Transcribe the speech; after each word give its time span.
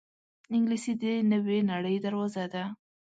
انګلیسي 0.55 0.93
د 1.01 1.03
نوې 1.31 1.59
نړۍ 1.71 1.97
دروازه 2.05 2.43
ده 2.53 2.63